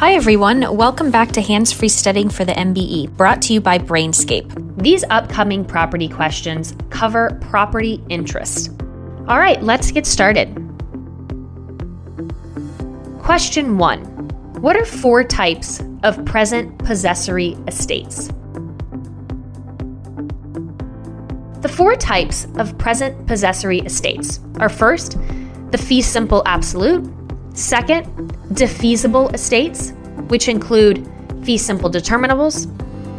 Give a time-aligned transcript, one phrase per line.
[0.00, 0.78] Hi, everyone.
[0.78, 4.82] Welcome back to Hands Free Studying for the MBE, brought to you by Brainscape.
[4.82, 8.70] These upcoming property questions cover property interest.
[9.28, 10.54] All right, let's get started.
[13.18, 14.00] Question one
[14.62, 18.28] What are four types of present possessory estates?
[21.60, 25.18] The four types of present possessory estates are first,
[25.72, 27.04] the fee simple absolute,
[27.54, 28.06] second,
[28.54, 29.92] defeasible estates,
[30.28, 31.08] which include
[31.42, 32.66] fee simple determinables,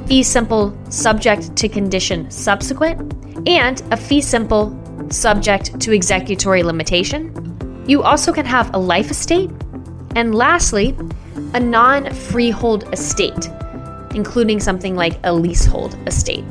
[0.07, 4.77] fee simple subject to condition subsequent, and a fee simple
[5.09, 7.83] subject to executory limitation.
[7.87, 9.49] You also can have a life estate,
[10.15, 10.95] and lastly,
[11.53, 13.49] a non freehold estate,
[14.13, 16.45] including something like a leasehold estate.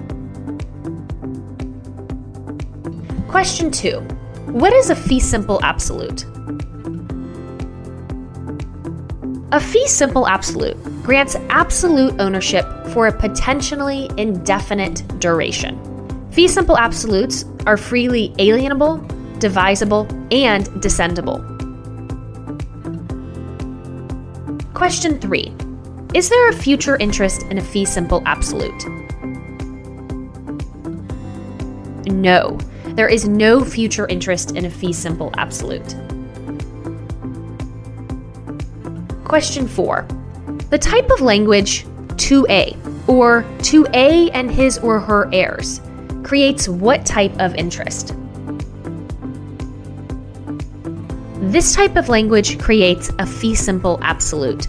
[3.29, 4.01] Question two
[4.47, 6.24] What is a fee simple absolute?
[9.53, 15.77] A fee simple absolute grants absolute ownership for a potentially indefinite duration.
[16.30, 19.01] Fee simple absolutes are freely alienable,
[19.41, 21.43] divisible, and descendable.
[24.73, 25.52] Question 3.
[26.15, 28.85] Is there a future interest in a fee simple absolute?
[32.07, 32.57] No,
[32.95, 35.96] there is no future interest in a fee simple absolute.
[39.31, 40.09] Question 4.
[40.71, 41.85] The type of language
[42.17, 45.81] 2A, or 2A and his or her heirs,
[46.25, 48.13] creates what type of interest?
[51.43, 54.67] This type of language creates a fee simple absolute.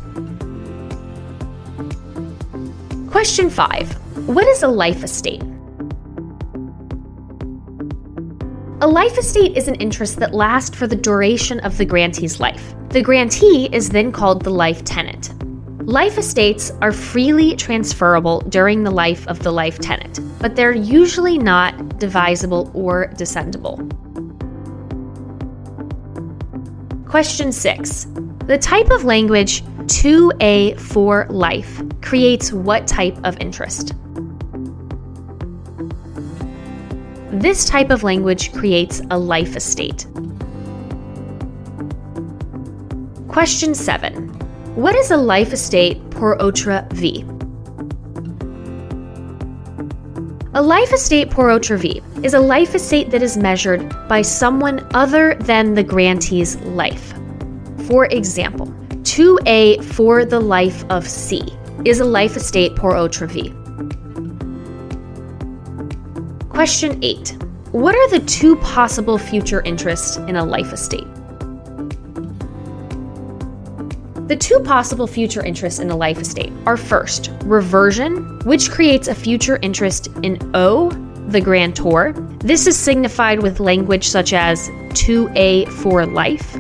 [3.10, 4.28] Question 5.
[4.28, 5.42] What is a life estate?
[8.84, 12.74] A life estate is an interest that lasts for the duration of the grantee's life.
[12.90, 15.30] The grantee is then called the life tenant.
[15.88, 21.38] Life estates are freely transferable during the life of the life tenant, but they're usually
[21.38, 23.78] not divisible or descendable.
[27.08, 28.08] Question 6.
[28.48, 33.94] The type of language 2A for life creates what type of interest?
[37.32, 40.06] This type of language creates a life estate.
[43.30, 44.28] Question 7.
[44.76, 47.24] What is a life estate per autre vie?
[50.56, 54.86] A life estate per autre vie is a life estate that is measured by someone
[54.94, 57.14] other than the grantee's life.
[57.88, 58.68] For example,
[59.04, 61.56] 2A for the life of C
[61.86, 63.61] is a life estate per autre vie.
[66.62, 67.42] Question 8.
[67.72, 71.08] What are the two possible future interests in a life estate?
[74.28, 79.16] The two possible future interests in a life estate are first, reversion, which creates a
[79.16, 80.92] future interest in O,
[81.30, 82.14] the grantor.
[82.42, 86.60] This is signified with language such as 2A for life.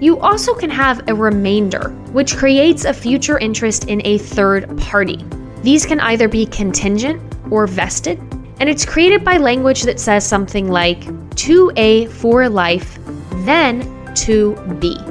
[0.00, 5.22] You also can have a remainder, which creates a future interest in a third party.
[5.60, 7.20] These can either be contingent
[7.50, 8.18] or vested,
[8.62, 11.00] and it's created by language that says something like
[11.30, 12.96] 2A for life,
[13.44, 13.82] then
[14.14, 15.02] 2B.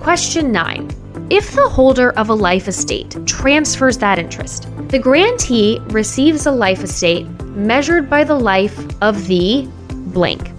[0.00, 1.26] Question 9.
[1.28, 6.84] If the holder of a life estate transfers that interest, the grantee receives a life
[6.84, 9.68] estate measured by the life of the
[10.12, 10.52] blank.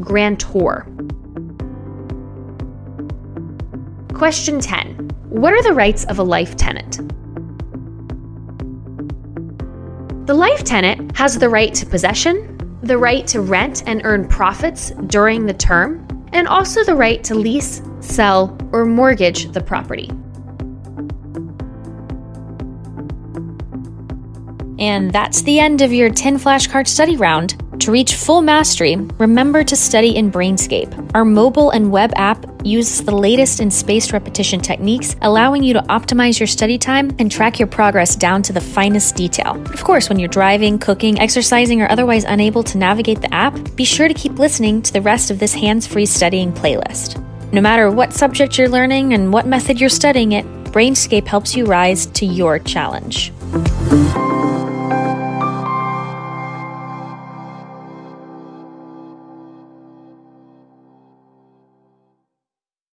[0.00, 0.88] Grantor.
[4.12, 5.09] Question 10.
[5.30, 6.96] What are the rights of a life tenant?
[10.26, 14.90] The life tenant has the right to possession, the right to rent and earn profits
[15.06, 20.10] during the term, and also the right to lease, sell, or mortgage the property.
[24.80, 27.54] And that's the end of your 10 flashcard study round.
[27.80, 31.12] To reach full mastery, remember to study in Brainscape.
[31.14, 35.80] Our mobile and web app uses the latest in spaced repetition techniques, allowing you to
[35.84, 39.58] optimize your study time and track your progress down to the finest detail.
[39.72, 43.84] Of course, when you're driving, cooking, exercising, or otherwise unable to navigate the app, be
[43.84, 47.18] sure to keep listening to the rest of this hands free studying playlist.
[47.50, 51.64] No matter what subject you're learning and what method you're studying it, Brainscape helps you
[51.64, 53.32] rise to your challenge.